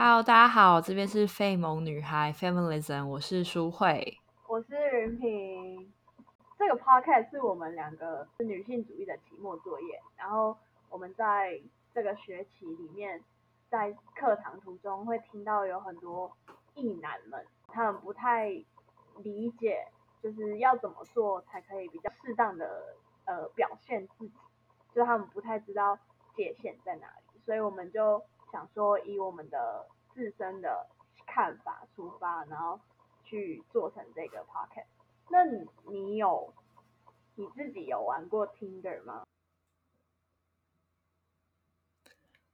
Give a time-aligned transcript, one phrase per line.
[0.00, 5.92] Hello，大家好，这边是费萌女孩 Feminism，我是舒慧，我是云平。
[6.56, 10.56] 这个 podcast 是我们两个是女性主义的期末作业，然后
[10.88, 11.60] 我们在
[11.92, 13.20] 这个学期里面，
[13.68, 16.30] 在课堂途中会听到有很多
[16.76, 18.50] 异男们，他们不太
[19.16, 19.84] 理解，
[20.22, 22.94] 就是要怎么做才可以比较适当的
[23.24, 24.34] 呃表现自己，
[24.94, 25.98] 就他们不太知道
[26.36, 30.86] 界限在哪里，所以我们就想说以我们的自身的
[31.26, 32.78] 看法出发，然后
[33.24, 34.86] 去做成这个 podcast。
[35.28, 36.52] 那你你有
[37.34, 39.22] 你自己有玩过 Tinder 吗？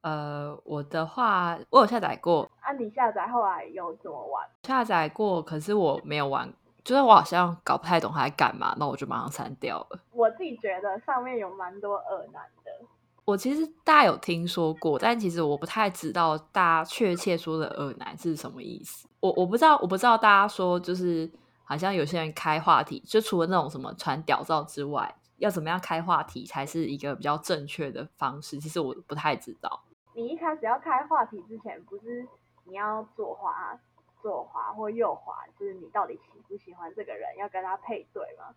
[0.03, 4.47] 呃，我的话，我有下载过，啊，你下载后来有怎么玩？
[4.65, 6.53] 下载过，可是我没有玩，
[6.85, 10.01] 就是我好像搞不太懂它在干嘛，那我就马上删掉了。
[10.11, 12.87] 我自己觉得上面有蛮多恶男的。
[13.25, 19.09] 我其实大家有听说过，但其实我不太知道大家确切说的恶男是什么意思。
[19.21, 21.31] 我我不知道，我不知道大家说就是
[21.65, 28.59] 好像有些人开话题，就除了那种什么传屌照之外，要怎么样开话题才是一个比较正确的方式？
[28.59, 29.83] 其实我不太知道。
[30.13, 32.27] 你一开始要开话题之前，不是
[32.65, 33.79] 你要左滑、
[34.21, 38.55] 左滑或右滑，就是你到底喜不喜欢这个人，要跟他配对吗？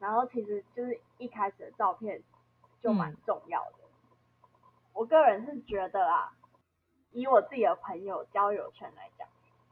[0.00, 2.20] 然后其实就是一开始的照片
[2.82, 3.79] 就蛮重要的。
[5.00, 6.30] 我个人是觉得啊，
[7.12, 9.26] 以我自己的朋友交友圈来讲，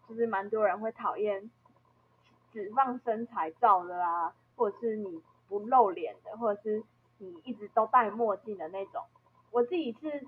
[0.08, 1.50] 就是蛮多人会讨厌
[2.50, 6.82] 只放身材照的啦，或者是你不露脸的，或者是
[7.18, 9.04] 你一直都戴墨镜的那种。
[9.50, 10.26] 我自己是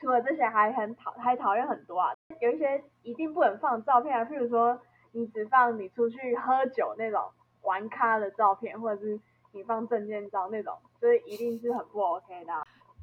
[0.00, 7.30] 除了这些，还很讨还讨厌很多啊，有一些一定不能放照片啊，譬如说你只放你出去喝酒那种
[7.62, 9.20] 玩咖的照片，或者是
[9.52, 12.52] 你放证件照那种，就是一定是很不 OK 的。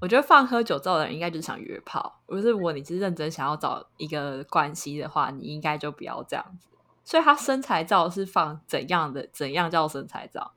[0.01, 2.19] 我觉得放喝酒照的人应该就是想约炮。
[2.25, 6.67] 不是，如果你是认真想要找一个关系的话，你应该就不要这样子。
[7.03, 9.27] 所以他身材照是放怎样的？
[9.31, 10.53] 怎样叫身材照？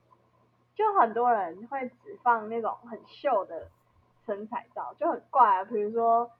[0.75, 3.69] 就很多人会只放那种很秀的
[4.25, 5.65] 身材照，就很怪啊。
[5.65, 6.31] 比如说，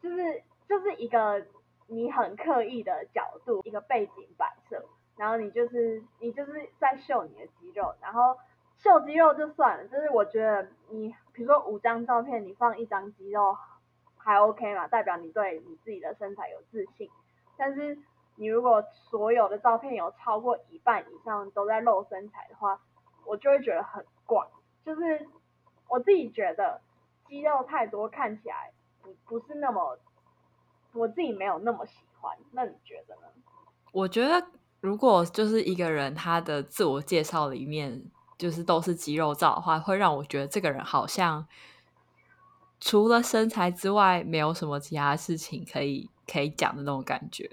[0.00, 1.44] 就是就是一个
[1.88, 4.80] 你很刻意的角度，一个背景摆设，
[5.16, 8.36] 然后你就是你就是在秀你的肌肉，然后。
[8.84, 13.56] 秀肌肉就算了，就是我觉得你，比如说五张照片，你放一张肌肉
[14.18, 17.08] 还 OK 嘛，代表你对你自己的身材有自信。
[17.56, 17.98] 但是
[18.36, 22.78] 你如果所有的照片有超过一半以上都在露身材的话，
[23.24, 24.46] 我就会觉得很怪。
[24.84, 25.26] 就是
[25.88, 26.82] 我自己觉得
[27.26, 29.98] 肌肉太多看起来不不是那么，
[30.92, 32.36] 我自己没有那么喜欢。
[32.52, 33.22] 那你觉得呢？
[33.92, 34.46] 我觉得
[34.82, 38.10] 如果就是一个人他的自我介绍里面。
[38.36, 41.46] 就是都是肌肉照的话，会让我觉得这个人好像
[42.80, 47.50] 除了身材之外，没有什么其他事情可以可以讲的那种感觉。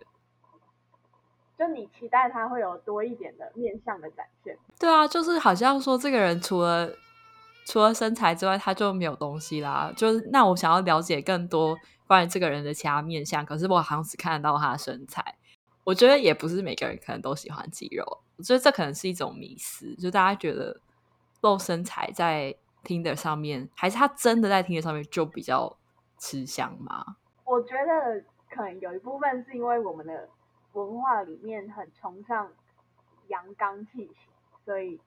[1.58, 4.58] 就你期待他会有多一点的面相的展现。
[4.80, 6.92] 对啊，就是好像说这个人除了
[7.68, 9.94] 除了身材之外，他就没有东西啦。
[9.96, 11.78] 就是那我想要了解更多
[12.08, 15.38] 关于这个人的其他面相，可是我好像只看得到他的身材。
[15.84, 18.24] 我觉得也不是每个人可能都喜欢肌肉。
[18.42, 20.82] 我觉得这可能是一种迷思，就大家觉得
[21.42, 25.78] 露身材在听的上面，还是他真的在听的上面就比较
[26.18, 27.18] 吃香吗？
[27.46, 30.28] 我觉得可能有一部分是因为我们的
[30.74, 32.52] 文化里面很崇尚
[33.28, 34.16] 阳刚气息，
[34.66, 35.00] 所以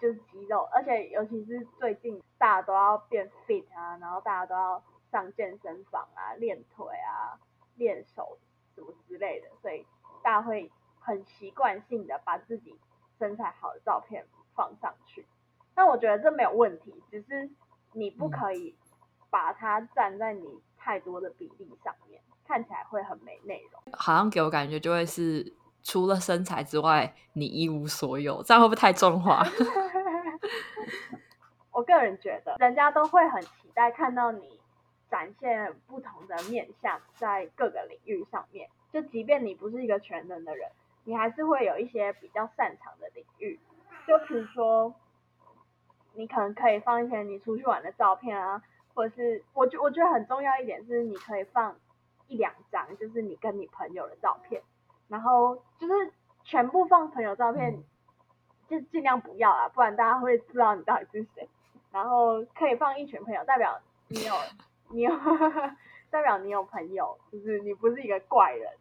[0.00, 4.82] 就是肌肉，而且尤其是最近大家都要变 fit 啊，然后大家都要
[5.12, 7.38] 上健身房啊，练腿啊，
[7.76, 8.36] 练手
[8.74, 9.86] 什么之类的，所以
[10.20, 10.68] 大家会。
[11.02, 12.78] 很习惯性的把自己
[13.18, 15.26] 身材好的照片放上去，
[15.74, 17.50] 但我觉得这没有问题，只是
[17.92, 18.76] 你不可以
[19.30, 23.82] 把它站在你太多的比例上面，看起来会很没内容。
[23.92, 29.44] 好像给我感觉就会是除了身材之外，你一无所有，这样会不会太重化？
[31.72, 34.60] 我个人觉得，人家都会很期待看到你
[35.10, 40.70] 展现不同的面相，在各个领域上面，就即便你不是一个全能的人。
[41.04, 43.58] 你还是会有一些比较擅长的领域，
[44.06, 44.94] 就比如说，
[46.14, 48.62] 你可能可以放一些你出去玩的照片啊，
[48.94, 51.76] 或者是我觉我觉得很重要一点是，你可以放
[52.28, 54.62] 一两张，就是你跟你朋友的照片，
[55.08, 56.12] 然后就是
[56.44, 57.82] 全部放朋友照片，
[58.68, 61.48] 就尽量不要啦，不然大家会知道你到底是谁。
[61.90, 64.34] 然后可以放一群朋友，代表你有
[64.90, 65.12] 你有
[66.10, 68.72] 代表你有朋友，就是你不是一个怪人，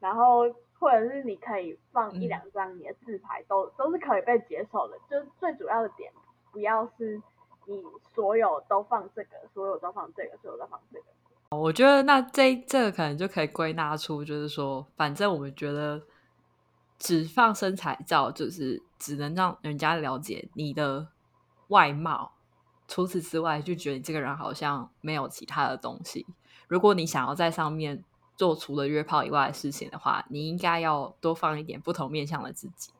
[0.00, 0.46] 然后。
[0.78, 4.96] 或者是你可以放一两张你的自拍，都都是可以被接受的。
[5.10, 6.12] 就是最主要的点，
[6.52, 7.20] 不要是
[7.66, 7.82] 你
[8.14, 11.04] 所有都放这个，所有都放这个，所有都放这个。
[11.50, 16.02] 我觉得那这这个可能就可以归纳出，就是说，反正我们觉得
[16.98, 21.08] 只放身材照，就是只能让人家了解你的
[21.68, 22.32] 外貌，
[22.86, 26.26] 除此之外，就觉得你这个人好像没有其他的东西。
[26.66, 28.04] 如果你想要在上面
[28.38, 32.90] 做除了约炮以外的事情的话，你应该要多放一点不同面向的自己。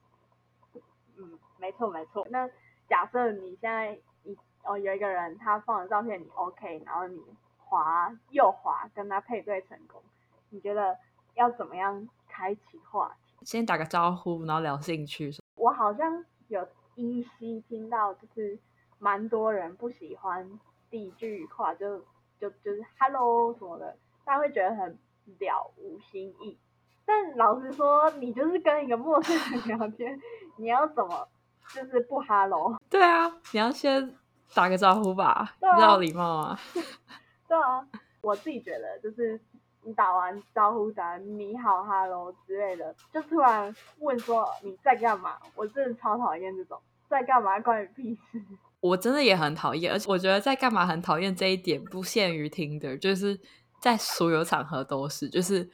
[1.17, 2.27] 嗯，没错没错。
[2.29, 2.47] 那
[2.87, 7.23] 假设你现在一哦有一个人他放的照片你 OK，然后你。
[7.71, 10.03] 滑右滑跟他配对成功，
[10.49, 10.97] 你觉得
[11.35, 13.45] 要怎么样开启话题？
[13.45, 15.31] 先打个招呼，然后聊兴趣。
[15.55, 18.59] 我好像有依稀听到，就是
[18.99, 20.59] 蛮多人不喜欢
[20.89, 21.99] 第一句话就
[22.41, 23.95] 就就是 “hello” 什么的，
[24.25, 24.99] 大家会觉得很
[25.39, 26.59] 了无新意。
[27.05, 30.21] 但老实说，你就是跟一个陌生人聊天，
[30.57, 31.27] 你要怎么
[31.75, 32.77] 就是不 “hello”？
[32.91, 34.15] 对啊，你要先
[34.55, 36.61] 打个招呼吧，比较礼貌啊。
[37.49, 37.87] 对啊，
[38.21, 39.41] 我自己觉得就是
[39.85, 46.79] 你打完招呼，打你好、hello 之类的，就突然问说你在干嘛，我真的超讨厌这种
[47.09, 48.43] 在干嘛关你屁事。
[48.81, 53.41] 我真的也很讨厌，而且我觉得在干嘛很讨厌这一点不限于听的，就是
[53.79, 55.71] 在所有场合都是，就是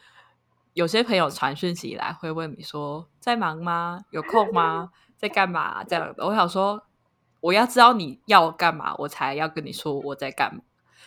[0.72, 4.04] 有些朋友传讯息来会问你说在忙吗？
[4.10, 4.90] 有空吗？
[5.16, 5.82] 在干嘛？
[5.84, 6.84] 这样的，我想说
[7.40, 10.60] 我要知道你要干嘛，我才要跟你说我在干嘛。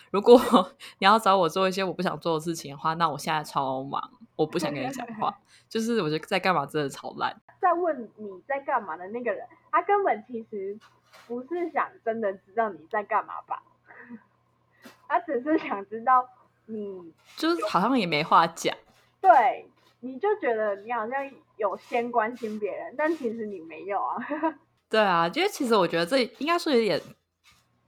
[0.09, 0.39] 如果
[0.99, 5.37] 你要找我做一些我不想做的事情的话，那我现在超忙，我不想跟你讲话。
[5.67, 7.35] 就是我觉得在干嘛真的超烂。
[7.59, 10.79] 在问你在干嘛的那个人，他根本其实
[11.27, 13.61] 不是想真的知道你在干嘛吧？
[15.09, 16.29] 他只是想知道
[16.67, 18.75] 你，就是好像也没话讲。
[19.19, 19.67] 对，
[19.99, 24.15] 你就觉得你好像有先关心别人，但其实你没有啊。
[24.89, 27.01] 对啊，因为其实我觉得这应该说有点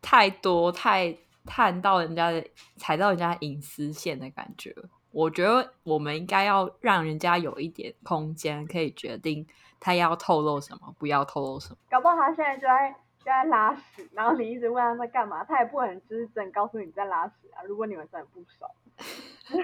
[0.02, 1.16] 太多太。
[1.46, 2.46] 探到人家的
[2.76, 4.76] 踩到人家隐私线的感觉，
[5.10, 9.48] 我觉得我们应该要让人家有一点空间，可以决定
[9.80, 11.78] 他要透露什么，不要透露什么。
[11.90, 17.62] 搞不好他现在就在就在拉屎，然后你一直问他在干嘛，他也不可能就是真告诉你在拉屎啊。
[17.64, 18.70] 如果你们真的不熟，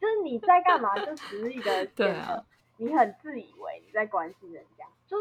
[0.00, 2.44] 就是你在干嘛，就只是一个 对啊，
[2.76, 5.16] 你很自以为你在关心人家，就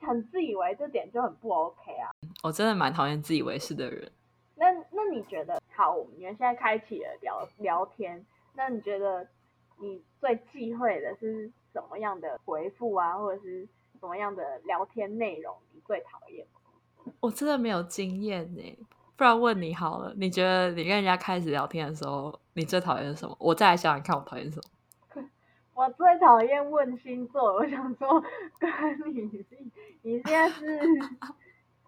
[0.00, 2.10] 很自以为这点就很不 OK 啊。
[2.42, 4.10] 我真的蛮讨厌自以为是的人。
[4.56, 5.92] 那那你觉得好？
[5.92, 8.24] 我们现在开启了聊聊天，
[8.54, 9.26] 那你觉得
[9.78, 13.66] 你最忌讳的是什么样的回复啊，或者是
[14.00, 16.46] 什么样的聊天内容你最讨厌？
[17.20, 18.78] 我真的没有经验呢，
[19.16, 23.36] 不然问你好了，你觉得你跟人家开始聊天的时候，你最讨厌什么？
[23.38, 24.60] 我再来想想看，我讨厌什
[25.14, 25.22] 么？
[25.74, 28.22] 我最讨厌问星座，我想说
[28.58, 28.70] 跟
[29.14, 29.44] 你，
[30.02, 30.64] 你现在是。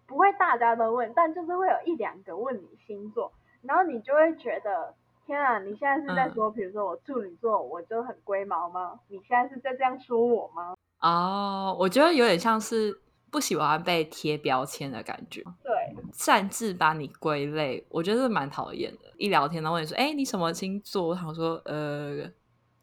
[0.06, 3.32] 不会大家都问，但就是会有一两个问你星座，
[3.62, 4.94] 然后你就会觉得
[5.25, 9.00] 天啊，你现在是在说，比如说我处女座，我就很龟毛吗？
[9.08, 10.75] 你现在是在这样说我吗？
[11.00, 13.00] 哦，我觉得有点像是
[13.34, 15.72] 不喜欢被贴标签的感觉，对，
[16.12, 19.12] 擅自把你归类，我觉得蛮讨厌的。
[19.16, 21.08] 一聊天，然后问你说，哎，你什么星座？
[21.08, 22.31] 我想说，呃，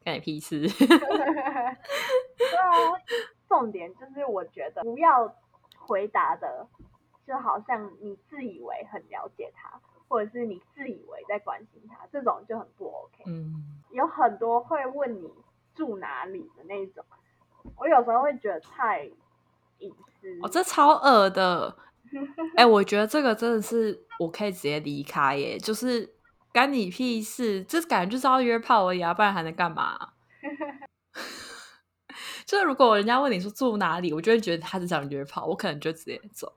[0.03, 0.67] 干你屁事。
[0.77, 0.87] 对
[2.57, 2.75] 啊，
[3.47, 5.33] 重点就是我觉得不要
[5.77, 6.67] 回答的。
[7.25, 13.23] 就好像你自以为很了解他，或者是你自以为在关心他，这种就很不 OK。
[13.25, 15.31] 嗯，有很多会问你
[15.73, 17.05] 住哪里的那种，
[17.77, 19.09] 我有时候会觉得太
[19.81, 20.39] 隐私。
[20.41, 21.75] 哦，这超恶的。
[22.55, 26.09] 哎， 我觉得这个真的是我可以直接离开耶，就是
[26.51, 29.97] 干你屁事，这感觉就是要约炮而已啊，不然还能干嘛？
[32.45, 36.51] 就是如果人家问你说住哪里，我就会觉得他是想约炮，我可能就直接走。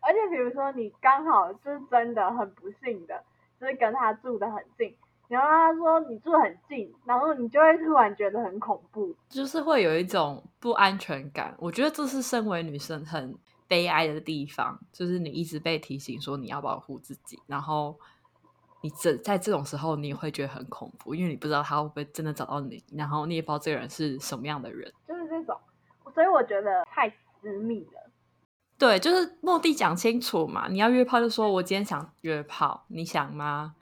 [0.00, 3.22] 而且比如说你刚好是真的很不幸的，
[3.60, 4.94] 就是跟他住的很近，
[5.34, 11.52] 然后他说你住很近，然后你就会突然觉得很恐怖，就是会有一种不安全感。
[11.58, 13.36] 我觉得这是身为女生很
[13.66, 17.98] 悲哀的地方，就是你一直被提醒说你要保护自己，然后
[18.80, 25.58] 你这在这种时候你也会觉得很恐怖，因为你不知道他会不会真的找到你，然后你也不知道这个人是什么样的人，就是这种，
[26.14, 27.10] 所以我觉得太
[27.42, 28.10] 私密了。
[28.78, 30.68] 对，就是目的讲清楚嘛。
[30.68, 33.74] 你要约炮就说，我今天想约炮，你想吗？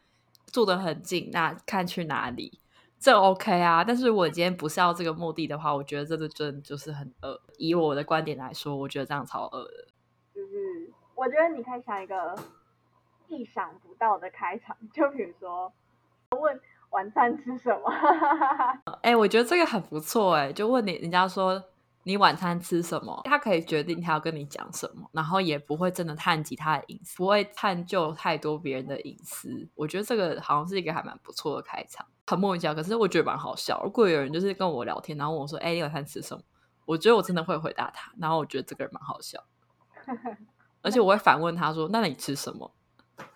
[0.53, 2.61] 住得很近，那看去哪里，
[3.01, 3.83] 这 OK 啊。
[3.83, 7.41] 但是我今天不是要这个目的的话，我觉得这个真的就是很恶。
[7.57, 9.89] 以我的观点来说，我觉得这样超恶的。
[10.35, 12.39] 就是我觉得你可以想一个
[13.29, 15.73] 意想不到的开场，就比如说
[16.39, 17.91] 问晚餐吃什么。
[19.03, 21.65] 哎，我觉得这个很不错哎，就问你人家说。
[22.05, 29.69] 你晚餐吃什么，他可以决定他要跟你讲什么，然后也不会真的探及他的隐私，不会探究太多别人的隐私。
[29.75, 33.81] 我觉得这个好像是一个还蛮不错的开场，很莫名其妙，可是我觉得蛮好笑。
[33.85, 36.43] 如果有人就是跟我聊天，然后问我说：“哎，你晚餐吃什么？”
[36.85, 39.43] 我觉得我真的会回答他，然后我觉得这个人蛮好笑，
[40.83, 42.75] 而且我会反问他说：“那你吃什么？”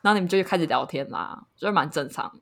[0.02, 2.40] 然后你们就开始聊天啦，就是蛮正常，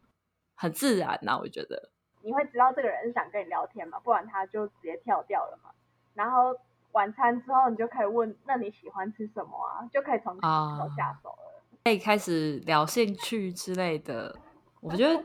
[0.54, 1.38] 很自然呐。
[1.38, 1.90] 我觉得
[2.22, 5.70] 你会知道这个人是想跟你聊天嘛，不然他就直接跳掉了嘛。
[6.14, 6.56] 然后
[6.92, 14.36] 晚餐之后，你就可以问：“那你喜欢吃什么啊？”就可以从起手下手了，可以开始聊兴趣之类的。
[14.80, 15.24] 我觉得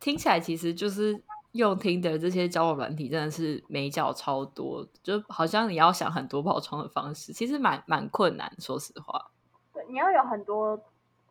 [0.00, 1.22] 听起来其实就是
[1.52, 8.50] 用听的这些交友软体，真的是美角超多，就好像你要想很多包装的方式，其实蛮蛮困难。
[8.58, 9.30] 说实话，
[9.72, 10.80] 对，你要有很多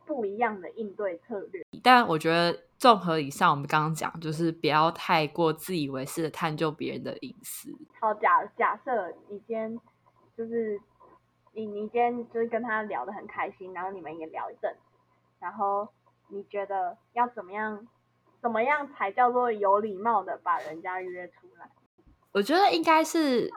[0.05, 1.65] 不一样的应对策略。
[1.81, 2.57] 但我觉得。
[2.81, 7.69] 综合以上，我们刚刚讲，就是不要太过自以为是的探究别人的隐私。
[7.99, 9.79] 好，假假设你今天
[10.35, 10.81] 就是
[11.53, 14.75] 你你今天就是跟他聊得很开心，然后你们也聊一阵，
[15.39, 15.89] 然后
[16.29, 17.87] 你觉得要怎么样
[18.41, 21.69] 怎么样才叫做有礼貌的把人家约出来？
[22.31, 23.51] 我觉得应该是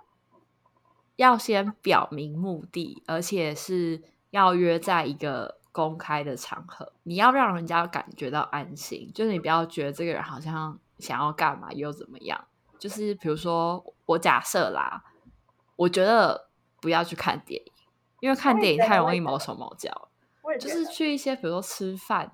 [1.16, 5.63] 要先表明目的，而且是要约在一个。
[5.75, 12.47] 公开的场合，你要让人家感觉到安心，就是你不要觉得这个人好像想要干嘛又怎么样。
[12.78, 15.02] 就是比如说，我假设啦，
[15.75, 16.49] 我觉得
[16.81, 17.73] 不要去看电影，
[18.21, 20.09] 因为看电影太容易毛手毛脚。
[20.61, 22.31] 就是去一些比如说吃饭，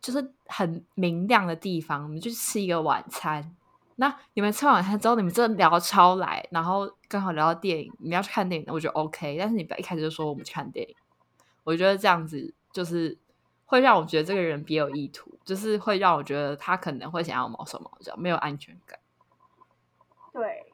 [0.00, 3.54] 就是很明亮的地方，我们去吃一个晚餐。
[3.94, 9.36] 那你们吃完晚餐之后，你们真的聊超来，然后刚好聊到电影，你们要去看电影，我觉得 OK。
[9.38, 10.96] 但是你不要一开始就说我们去看电影。
[11.66, 13.18] 我觉得这样子就是
[13.64, 18.96] 会让我觉得这个人别有意图，就是会让我觉得他可能会想要毛手毛脚，没有安全感。
[20.32, 20.72] 对，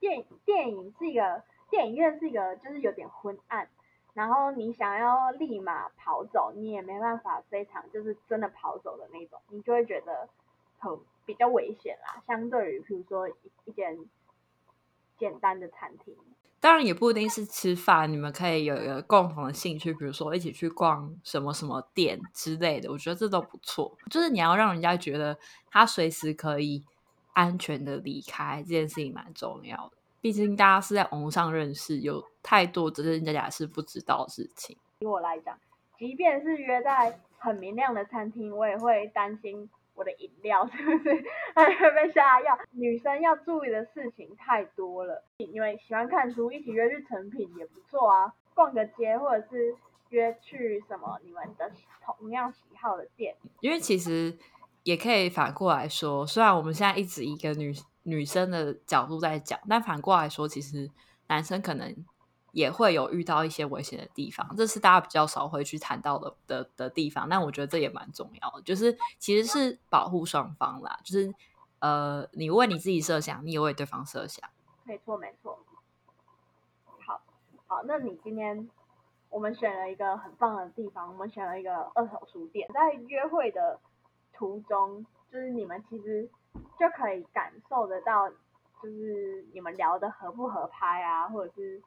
[0.00, 3.68] 电电影是一个电影院是一个就是有点昏暗，
[4.12, 10.28] 然后你想要立马跑走，你也没办法非常就是真的跑走的那种，你就会觉得
[10.80, 12.20] 很比较危险啦。
[12.26, 13.34] 相对于比如说一
[13.66, 13.96] 一间
[15.16, 16.16] 简单的餐厅。
[16.64, 23.94] 当然也不一定是吃饭，你们可以有一个共同的兴趣，比如说一起去逛什么什么店之类的，我觉得这都不错。
[24.08, 25.36] 就是你要让人家觉得
[25.70, 26.82] 他随时可以
[27.34, 29.92] 安全的离开，这件事情蛮重要的。
[30.22, 34.74] 毕竟大家是在网上认识，有太多真真假假是不知道的事情。
[35.00, 35.58] 以我来讲，
[35.98, 39.68] 即便是约在很明亮的餐厅，我也会担心。
[39.94, 41.24] 我的饮料 是不是
[41.54, 42.58] 还会被下药？
[42.72, 45.24] 女生要注意的事情太多了。
[45.38, 49.74] 因为喜欢看书，一起约去成品也不错啊，逛个街，或者是
[50.10, 51.70] 约去什么你们的
[52.04, 53.36] 同样喜好的店。
[53.60, 54.36] 因为其实
[54.82, 57.72] 也可以反过来说，虽然我们现在一直一个女
[58.02, 60.90] 女生的角度在讲，但反过来说，其实
[61.28, 61.94] 男生可能。
[62.54, 67.28] 也会有遇到一些危险的地方，这是大家比较少会去谈到的的的地方。
[67.28, 71.34] 但我觉得这也蛮重要的，就是其实是保护双方啦，就是
[71.80, 74.48] 呃，你为你自己设想，你也为对方设想。
[74.84, 75.58] 没错，没错。
[77.04, 77.20] 好，
[77.66, 78.70] 好，那你今天
[79.30, 83.80] 我们选了一个很棒的地方，我们选了一个二手书店，在约会的
[84.32, 86.30] 途中，就是你们其实
[86.78, 91.82] 就可以感受得到，就是你们聊的合不合拍啊，或者是。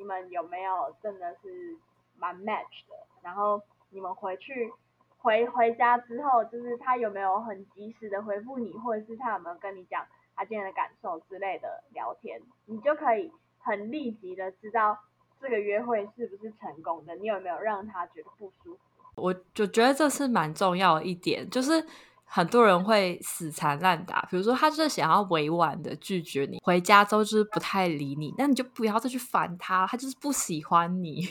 [0.00, 1.76] 你们有没有真的是
[2.16, 2.96] 蛮 match 的？
[3.20, 4.72] 然后你们回去
[5.18, 14.98] 回回家之后，就是他有没有很及时的回复你，或者是他有没有跟你讲他今天的感受之类的聊天，你就可以很立即的知道
[15.38, 17.14] 这个约会是不是成功的。
[17.16, 18.78] 你有没有让他觉得不舒服？
[19.16, 21.86] 我就觉得这是蛮重要的一点，就是。
[22.32, 31.26] 很多人会死缠烂打，比如说他就是想要委婉的拒绝你，回家之后就是不太理你，那你就不要再去烦他，他就是不喜欢你。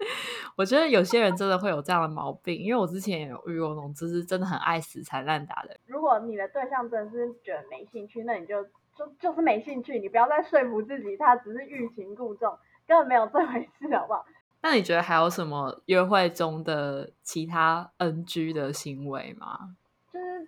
[0.56, 5.76] 我觉得有些人真的会有这样的毛病，因为我之前也有遇过那种就是真的很爱死缠烂打的。
[5.86, 8.64] 如果你的对象真的是觉得没兴趣，那你就
[8.96, 14.24] 就就是没兴趣，你不要再说服自己他只是欲擒故纵，根本没有这回事，好不好？
[14.62, 19.76] 那你觉得还有什么约会中的其他 NG 的行为吗？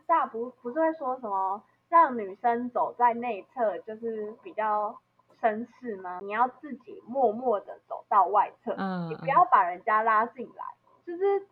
[0.06, 4.98] 大不不是会说什么让女生走在内侧就是比较
[5.40, 6.20] 绅士吗？
[6.22, 10.64] 你要自己默默的走到外侧，嗯你不要把人家拉进来。
[11.06, 11.46] 就是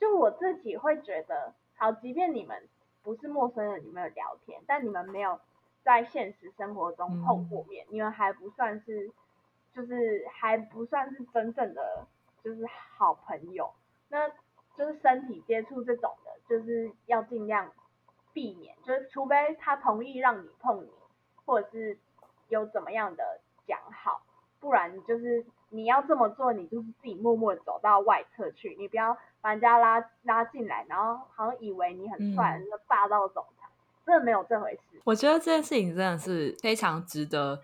[0.00, 2.68] 就我自己会觉得，好，即便你们
[3.02, 5.38] 不是陌生人，你们有聊天，但你们没有
[5.84, 9.12] 在现实生活中碰过面，你们还不算是
[9.72, 12.06] 就是还不算是真正的
[12.42, 12.66] 就是
[12.96, 13.70] 好朋友。
[14.08, 14.28] 那
[14.78, 17.70] 就是身体接触这种的，就是要尽量。
[18.34, 20.90] 避免就是，除非他同意让你碰你，
[21.44, 21.98] 或者是
[22.48, 24.22] 有怎么样的讲好
[24.60, 33.66] 不然就是你要这么做，你就是自己默默走到外侧去，你不要把人家拉拉进来，然后好像以为你很帅，那霸道总裁，
[34.06, 35.00] 真的没有这回事。
[35.02, 37.62] 我觉得这件事情真的是非常值得。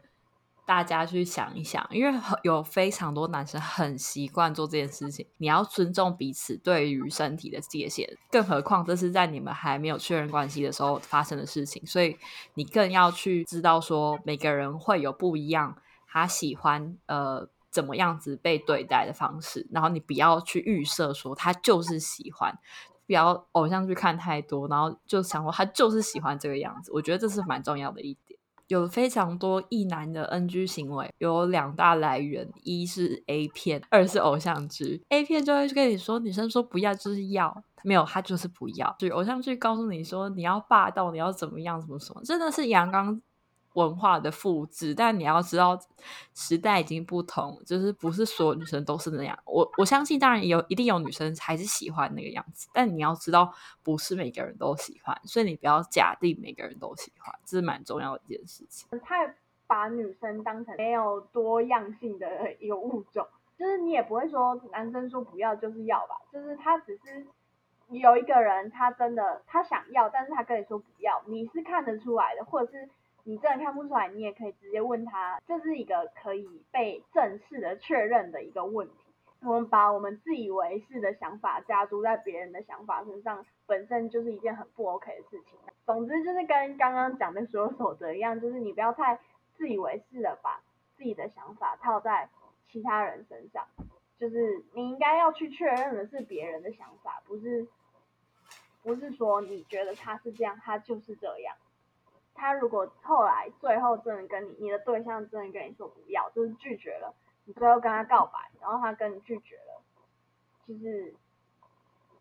[0.67, 5.27] 大家去想一想，因为有非常多男生很习惯做这件事情。
[5.37, 12.17] 你要尊重彼此对于身体的界限，更何况这是在你们还没有确认关系的时候发生的事情，所以
[12.55, 22.59] 你更要去知道说，每个人会有不一样，他喜欢呃怎么样子被对待的方式，然后你不要去预设说他就是喜欢，
[23.07, 26.91] 不要偶像剧看太多，然后就想说他就是喜欢这个样子。
[26.93, 28.17] 我觉得这是蛮重要的一。
[28.69, 35.03] 有非常多异男的 NG 行为，有两大来源：一是 A 片，二是偶像剧。
[35.09, 38.95] A 片就会跟你说，女生说不要就是要，没有他就是不要。
[38.99, 43.21] 就偶像剧告诉你说，你要霸道，你要怎么样，怎么什么，真的是阳刚。
[43.75, 45.79] 文化的复制，但你要知道
[46.33, 49.39] 时代已经不同，就是不是所有女生都是那样。
[49.45, 53.53] 我我相信，当然有一定有女生还是喜欢那个样子，但你要知道，
[53.83, 58.89] 不是每个人都喜欢，所以你不要假定每个人都喜欢，这是蛮重要的一件事情。
[59.01, 59.35] 太
[59.67, 63.27] 把女生当成没有多样性的一个物种，
[63.59, 67.27] 就是你也不会说男生说不要就是要吧，就是他只是
[67.89, 72.89] 有一个人他真的他想要，但是他跟你说不要，你是看得出来的，或者是。
[73.25, 78.95] 你真的看不出来，你也可以直接问他，这是一个可以被正式的确认的一个问题。
[79.41, 85.59] 我们把我们自以为是的想法加注在别人的想法身上，本身就是一件很不 OK 的事情。
[85.85, 89.19] 总之就是跟刚刚讲的所有守则一样，就是你不要太
[89.57, 90.63] 自以为是的把
[90.97, 92.29] 自己的想法套在
[92.71, 93.67] 其他人身上。
[94.19, 97.67] 就是你应该要去确认的是别人的想法，不是
[98.83, 101.57] 不是说你觉得他是这样，他就是这样。
[102.35, 107.15] 他如果后来最后真的跟你，你的对象真的跟你说不要，就是拒绝了，
[107.45, 109.83] 你最后跟他告白，然后他跟你拒绝了，
[110.67, 111.15] 其实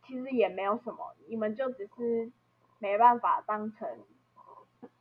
[0.07, 2.31] 其实也没有什么，你们就只是
[2.79, 3.87] 没办法当成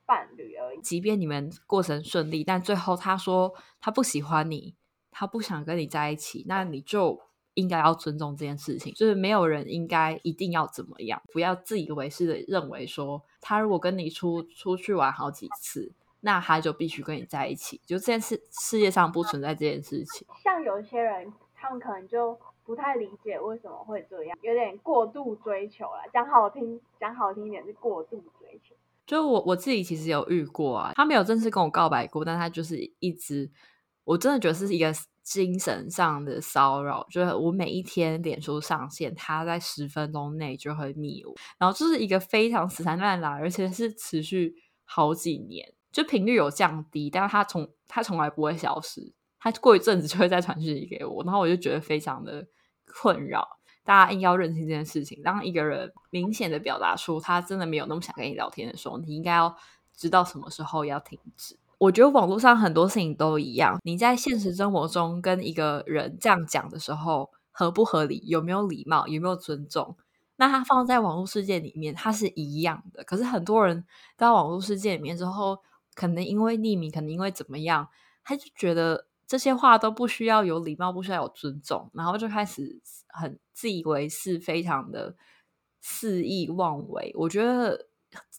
[0.07, 0.81] 伴侣而已。
[0.81, 4.75] 即便你们过程顺利，但最后他说他不喜欢你，
[5.11, 7.21] 他不想跟你在一起，那你就。
[7.55, 17.81] 应该要尊重这件事情，就是没有人应该一定要怎么样，不要自以为是的认为说，他如果跟你出出去玩好几次，那他就必须跟你在一起。
[17.85, 20.27] 就这件事，世界上不存在这件事情。
[20.43, 26.03] 像有些人，他们可能就不太理解为什么会这样，有点过度追求了。
[26.13, 28.75] 讲好听，讲好听一点是过度追求。
[29.05, 33.51] 就我我自己其实有遇过啊，他没有正式跟我告白过，但他就是一直，
[34.05, 34.91] 我真的觉得是一个。
[35.23, 44.55] 精神上的骚扰，就是我每一天脸书上线，他在十分钟内就会密我，然后就是一个非常死缠烂打，而且是持续
[44.85, 52.47] 好几年，就频率有降低，但是他从他从来不会消失，他过一阵子就会再传讯息给我，然后我就觉得非常的
[52.87, 53.59] 困扰。
[53.85, 59.57] 大家应该要认清这件事情，当一个人明显的表达出他真的没有那么想跟你聊天的时候，你应该要
[59.97, 61.59] 知道什么时候要停止。
[61.83, 63.81] 我觉得网络上很多事情都一样。
[63.83, 68.23] 你在现实生活中跟一个人这样讲的时候，合不合理？
[68.25, 69.05] 有没有礼貌？
[69.09, 69.97] 有没有尊重？
[70.37, 73.03] 那他放在网络世界里面，他是一样的。
[73.03, 73.85] 可是很多人
[74.17, 75.59] 到网络世界里面之后，
[75.97, 77.89] 可能因为匿名，可能因为怎么样，
[78.23, 85.17] 他就觉得这些话都不需要有礼貌，不需要有尊重，然后就开始很自以为是，非常的
[85.81, 87.13] 肆意妄为。
[87.17, 87.89] 我觉得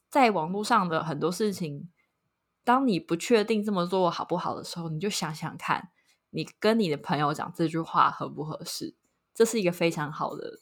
[0.10, 1.90] 在网络上的很多事情。
[2.66, 5.90] 当你不确定这么做好不好的时候，你就想想看，
[6.30, 8.96] 你跟你的朋友讲这句话合不合适？
[9.34, 10.60] 这是一个非常好的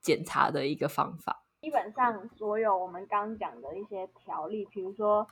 [0.00, 1.44] 检查的一个方法。
[1.60, 5.24] 基本上，所有我们刚讲的一些条例，比如说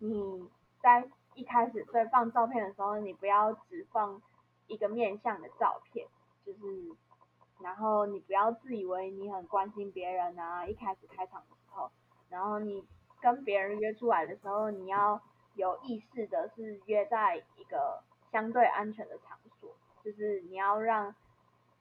[0.00, 0.46] 你
[0.82, 4.20] 在一开始在放照片的时候，你不要只放
[4.66, 6.06] 一个面向的照片，
[6.44, 6.58] 就是，
[7.62, 10.66] 然后你不要自以为你很关心别人啊。
[10.66, 11.90] 一开始开场的时候，
[12.28, 12.84] 然后你
[13.22, 15.18] 跟别人约出来的时候，你要。
[15.58, 21.12] 有意识的是约在一个相对安全的场所，就是你要让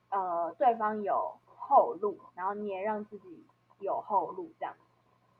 [0.09, 3.45] 呃对方有后路，然后你也让自己
[3.79, 4.73] 有后路这样。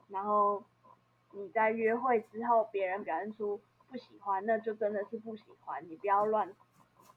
[0.09, 0.63] 然后
[1.31, 6.53] 你在约会之后，别人表现出不喜欢，那就真的是不喜欢，你不要乱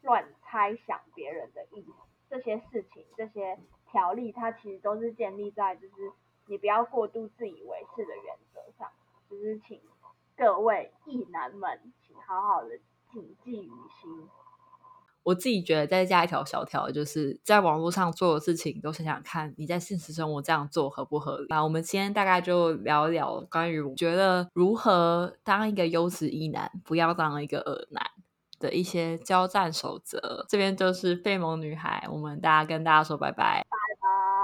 [0.00, 1.92] 乱猜想别人的意思。
[2.30, 3.58] 这些事情、这些
[3.90, 6.12] 条例，它其实都是建立在就是
[6.46, 8.90] 你不要过度自以为是的原则上，
[9.28, 9.78] 就是请。
[10.40, 12.70] 各位意男们，请好好的
[13.12, 14.26] 谨记于心。
[15.22, 21.46] 我自己觉得再加一条小条，就是在网络上做的事情，都想想看你在现实生活这样做合不合理。
[21.50, 28.02] 那我们今天大概就聊一聊关于我觉得如何当一个优质一男，不要当一个恶男。
[28.58, 30.44] 的一些交战守则。
[30.46, 33.64] 这边就是费蒙女孩，我们大家跟大家说拜拜。
[33.70, 34.39] 拜拜。